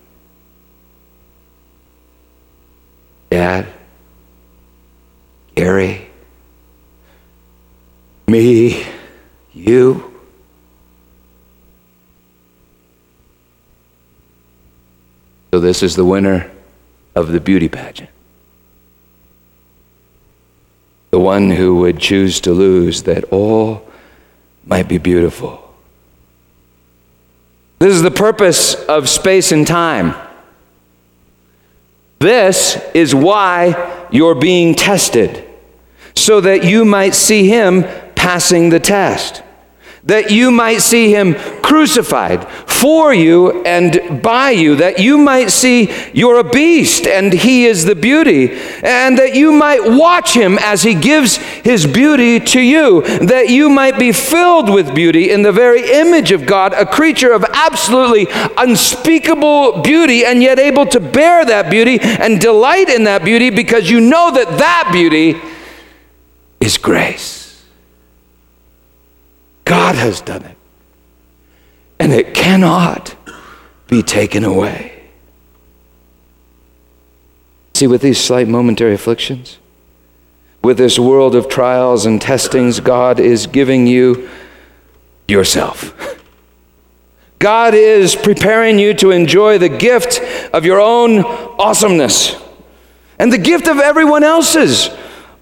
[3.30, 3.71] Dad,
[5.62, 6.08] Gary,
[8.26, 8.84] me,
[9.54, 10.12] you.
[15.54, 16.50] So, this is the winner
[17.14, 18.10] of the beauty pageant.
[21.12, 23.88] The one who would choose to lose that all
[24.64, 25.72] might be beautiful.
[27.78, 30.16] This is the purpose of space and time.
[32.18, 35.51] This is why you're being tested,
[36.14, 37.84] so that you might see him
[38.14, 39.42] passing the test
[40.04, 45.92] that you might see him crucified for you and by you, that you might see
[46.12, 48.50] you're a beast and he is the beauty,
[48.82, 53.70] and that you might watch him as he gives his beauty to you, that you
[53.70, 58.26] might be filled with beauty in the very image of God, a creature of absolutely
[58.56, 63.88] unspeakable beauty, and yet able to bear that beauty and delight in that beauty because
[63.88, 65.40] you know that that beauty
[66.62, 67.64] is grace.
[69.64, 70.56] God has done it.
[71.98, 73.16] And it cannot
[73.88, 75.02] be taken away.
[77.74, 79.58] See, with these slight momentary afflictions,
[80.62, 84.30] with this world of trials and testings, God is giving you
[85.26, 85.92] yourself.
[87.40, 90.20] God is preparing you to enjoy the gift
[90.54, 91.24] of your own
[91.58, 92.40] awesomeness
[93.18, 94.90] and the gift of everyone else's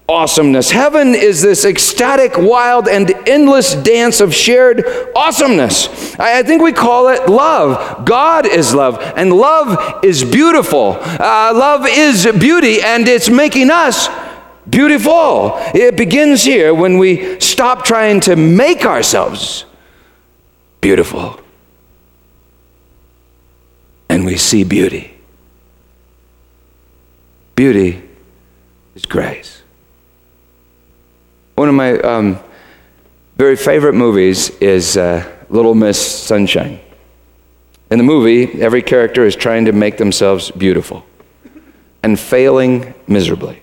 [0.09, 0.71] awesomeness.
[0.71, 4.85] Heaven is this ecstatic, wild, and endless dance of shared
[5.15, 6.15] awesomeness.
[6.19, 8.05] I, think we call it love.
[8.05, 10.97] God is love, and love is beautiful.
[10.99, 14.09] Uh, love is beauty, and it's making us
[14.69, 15.53] beautiful.
[15.73, 19.65] It begins here when we stop trying to make ourselves
[20.81, 21.39] beautiful
[24.11, 25.13] and we see beauty.
[27.55, 28.01] Beauty
[28.93, 29.60] is grace.
[31.61, 32.39] One of my um,
[33.37, 36.79] very favorite movies is uh, Little Miss Sunshine.
[37.91, 41.05] In the movie, every character is trying to make themselves beautiful
[42.01, 43.61] and failing miserably.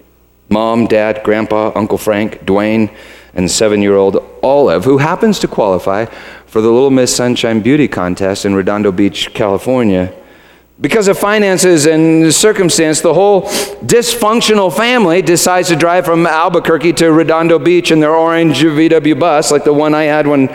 [0.49, 2.94] Mom, dad, grandpa, Uncle Frank, Dwayne,
[3.34, 6.05] and seven year old Olive, who happens to qualify
[6.46, 10.14] for the Little Miss Sunshine Beauty Contest in Redondo Beach, California,
[10.81, 13.43] because of finances and circumstance, the whole
[13.83, 19.51] dysfunctional family decides to drive from Albuquerque to Redondo Beach in their orange VW bus,
[19.51, 20.49] like the one I had when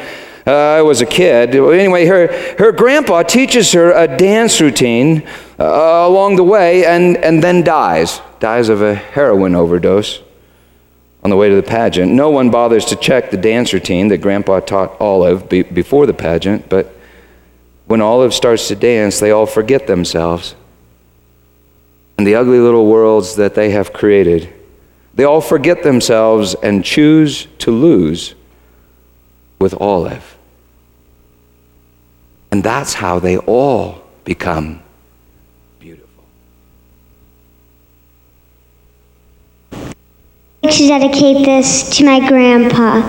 [0.48, 1.56] uh, I was a kid.
[1.56, 5.28] Anyway, her, her grandpa teaches her a dance routine
[5.60, 8.22] uh, along the way and, and then dies.
[8.40, 10.22] Dies of a heroin overdose
[11.22, 12.12] on the way to the pageant.
[12.12, 16.14] No one bothers to check the dance routine that grandpa taught Olive be, before the
[16.14, 16.94] pageant, but
[17.94, 20.56] when Olive starts to dance, they all forget themselves
[22.18, 24.52] and the ugly little worlds that they have created.
[25.14, 28.34] They all forget themselves and choose to lose
[29.60, 30.36] with Olive.
[32.52, 34.82] And that's how they all become
[35.80, 36.24] beautiful.
[39.72, 39.94] I'd
[40.64, 43.02] like to dedicate this to my grandpa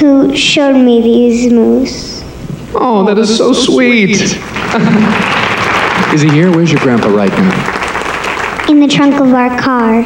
[0.00, 2.23] who showed me these moves.
[2.76, 4.10] Oh, oh, that is so sweet.
[6.12, 6.50] is he here?
[6.50, 8.68] Where's your grandpa right now?
[8.68, 10.04] In the trunk of our car.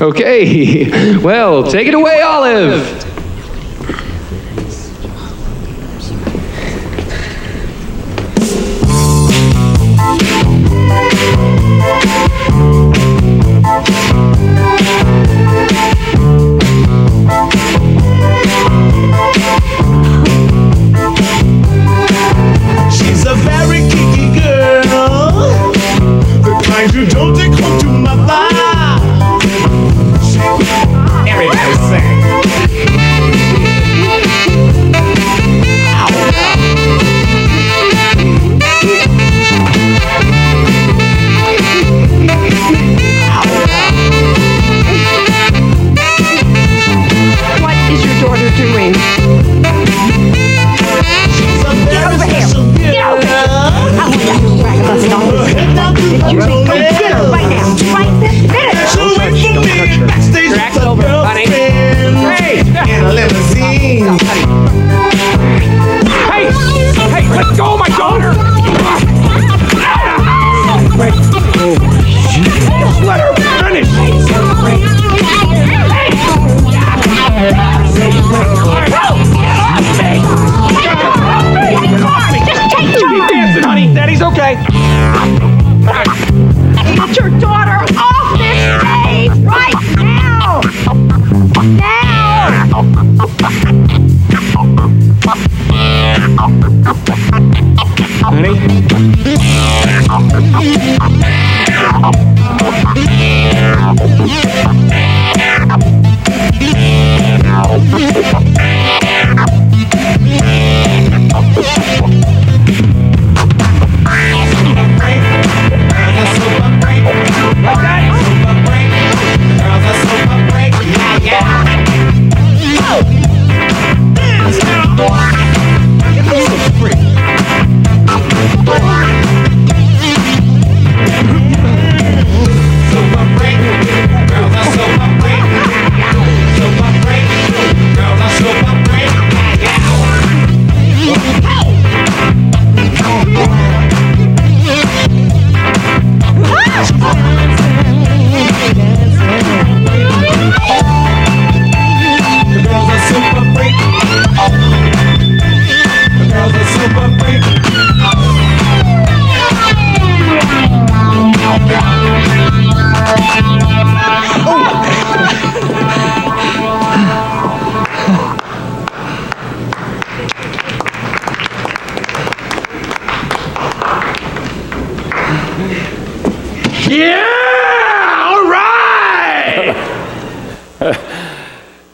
[0.00, 1.16] Okay.
[1.22, 3.01] Well, take it away, Olive.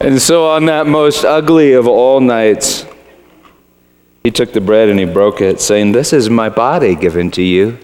[0.09, 2.87] And so on that most ugly of all nights,
[4.25, 7.43] he took the bread and he broke it, saying, This is my body given to
[7.43, 7.79] you.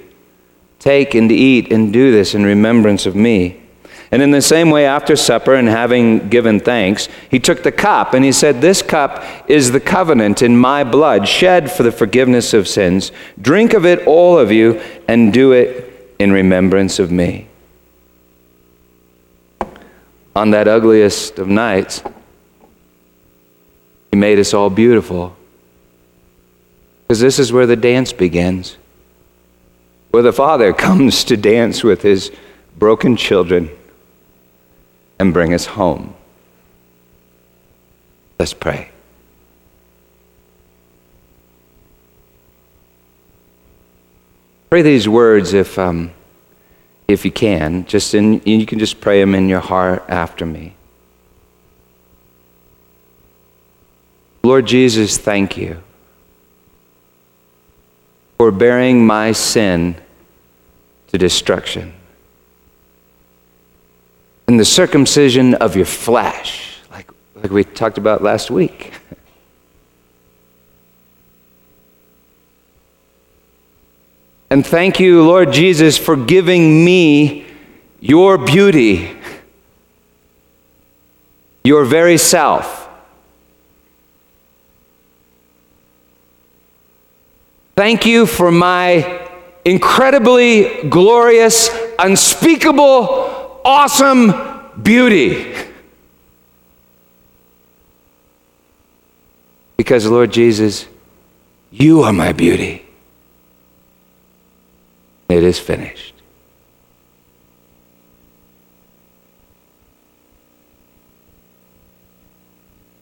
[0.79, 3.63] Take and eat and do this in remembrance of me.
[4.11, 8.15] And in the same way, after supper and having given thanks, he took the cup
[8.15, 12.55] and he said, This cup is the covenant in my blood, shed for the forgiveness
[12.55, 13.13] of sins.
[13.39, 17.49] Drink of it, all of you, and do it in remembrance of me.
[20.37, 22.03] On that ugliest of nights,
[24.11, 25.37] he made us all beautiful.
[27.03, 28.77] Because this is where the dance begins,
[30.11, 32.33] where the Father comes to dance with his
[32.77, 33.71] broken children
[35.19, 36.15] and bring us home.
[38.39, 38.91] Let's pray.
[44.71, 46.11] Pray these words if, um,
[47.09, 47.85] if you can.
[47.87, 50.75] Just in, you can just pray them in your heart after me.
[54.43, 55.83] Lord Jesus, thank you
[58.39, 59.97] for bearing my sin
[61.09, 61.95] to destruction
[64.47, 68.93] and the circumcision of your flesh, like, like we talked about last week.
[74.51, 77.47] And thank you, Lord Jesus, for giving me
[78.01, 79.17] your beauty,
[81.65, 82.89] your very self.
[87.77, 89.29] Thank you for my
[89.65, 94.33] incredibly glorious, unspeakable, awesome
[94.81, 95.55] beauty.
[99.77, 100.87] Because, Lord Jesus,
[101.73, 102.84] you are my beauty.
[105.29, 106.15] It is finished.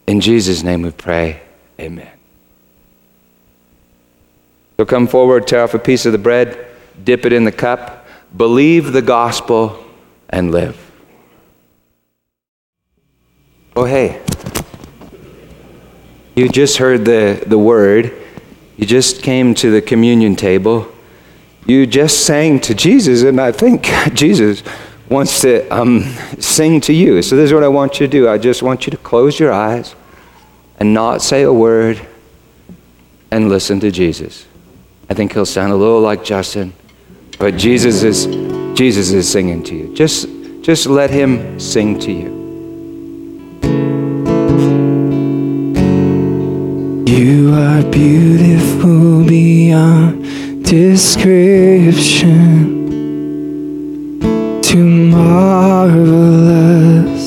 [0.07, 1.41] In Jesus' name we pray.
[1.81, 2.11] Amen.
[4.77, 6.67] So come forward, tear off a piece of the bread,
[7.03, 8.07] dip it in the cup,
[8.37, 9.83] believe the gospel,
[10.29, 10.77] and live.
[13.75, 14.21] Oh, hey.
[16.35, 18.13] You just heard the, the word.
[18.77, 20.92] You just came to the communion table.
[21.67, 23.85] You just sang to Jesus, and I think
[24.15, 24.63] Jesus
[25.09, 26.03] wants to um,
[26.39, 27.23] sing to you.
[27.23, 28.29] So, this is what I want you to do.
[28.29, 29.95] I just want you to close your eyes
[30.79, 32.01] and not say a word
[33.31, 34.47] and listen to Jesus.
[35.09, 36.73] I think he'll sound a little like Justin,
[37.39, 38.27] but Jesus is,
[38.77, 39.95] Jesus is singing to you.
[39.95, 40.29] Just,
[40.63, 42.43] just let him sing to you.
[47.07, 50.25] You are beautiful beyond
[50.73, 52.33] description,
[54.63, 57.25] too marvelous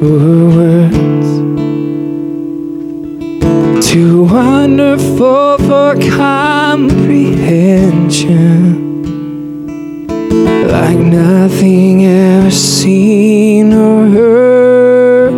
[0.00, 0.18] for
[0.56, 1.28] words,
[3.88, 8.58] too wonderful for comprehension,
[10.66, 15.32] like nothing ever seen or heard.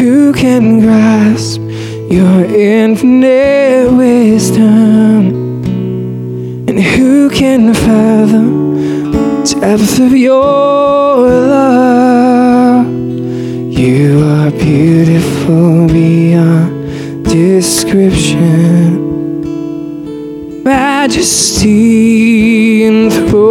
[0.00, 1.60] Who can grasp
[2.10, 5.39] your infinite wisdom?
[7.30, 12.86] And can fathom the depth of your love?
[13.70, 18.42] You are beautiful beyond description.
[20.64, 21.74] Majesty
[22.84, 23.49] enthroned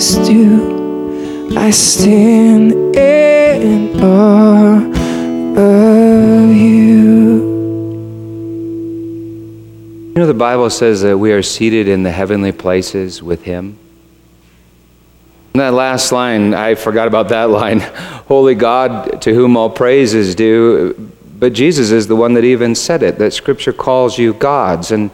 [0.00, 1.54] due.
[1.56, 4.76] I stand in awe
[5.58, 7.50] of you.
[10.08, 13.78] You know, the Bible says that we are seated in the heavenly places with Him.
[15.52, 17.80] And that last line, I forgot about that line.
[18.26, 21.12] Holy God, to whom all praise is due.
[21.38, 24.92] But Jesus is the one that even said it, that Scripture calls you gods.
[24.92, 25.10] And,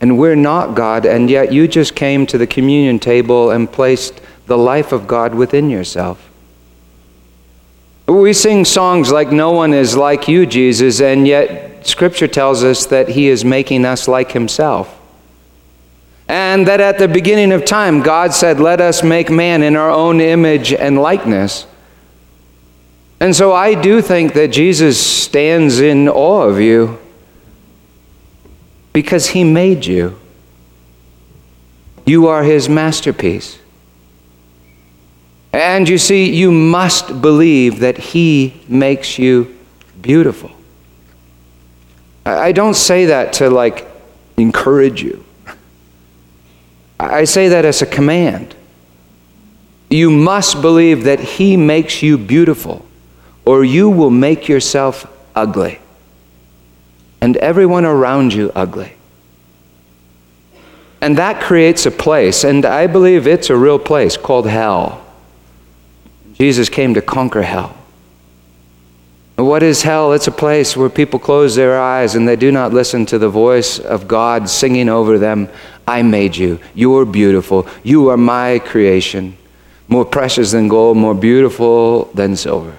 [0.00, 4.20] and we're not God, and yet you just came to the communion table and placed
[4.50, 6.28] the life of God within yourself.
[8.08, 12.84] We sing songs like No One is Like You, Jesus, and yet Scripture tells us
[12.86, 15.00] that He is making us like Himself.
[16.26, 19.88] And that at the beginning of time, God said, Let us make man in our
[19.88, 21.68] own image and likeness.
[23.20, 26.98] And so I do think that Jesus stands in awe of you
[28.92, 30.18] because he made you.
[32.04, 33.59] You are his masterpiece.
[35.52, 39.56] And you see, you must believe that he makes you
[40.00, 40.52] beautiful.
[42.24, 43.88] I don't say that to like
[44.36, 45.24] encourage you.
[47.00, 48.54] I say that as a command.
[49.88, 52.86] You must believe that he makes you beautiful,
[53.44, 55.80] or you will make yourself ugly,
[57.20, 58.92] and everyone around you ugly.
[61.00, 65.04] And that creates a place, and I believe it's a real place called hell.
[66.40, 67.76] Jesus came to conquer hell.
[69.36, 70.14] What is hell?
[70.14, 73.28] It's a place where people close their eyes and they do not listen to the
[73.28, 75.50] voice of God singing over them,
[75.86, 76.58] I made you.
[76.74, 77.68] You are beautiful.
[77.82, 79.36] You are my creation.
[79.86, 82.74] More precious than gold, more beautiful than silver.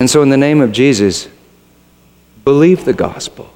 [0.00, 1.28] And so, in the name of Jesus,
[2.44, 3.52] believe the gospel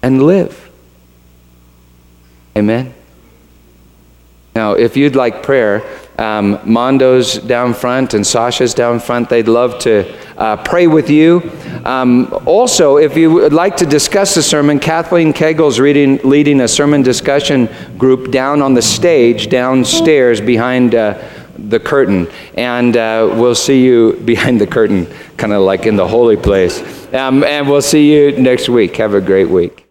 [0.00, 0.70] and live.
[2.56, 2.94] Amen.
[4.54, 5.82] Now, if you'd like prayer,
[6.22, 9.28] um, Mondo's down front and Sasha's down front.
[9.28, 10.06] They'd love to
[10.38, 11.50] uh, pray with you.
[11.84, 16.68] Um, also, if you would like to discuss the sermon, Kathleen Kegel's reading, leading a
[16.68, 17.68] sermon discussion
[17.98, 21.20] group down on the stage downstairs behind uh,
[21.58, 22.28] the curtain.
[22.54, 25.06] And uh, we'll see you behind the curtain,
[25.36, 26.80] kind of like in the holy place.
[27.12, 28.96] Um, and we'll see you next week.
[28.96, 29.81] Have a great week.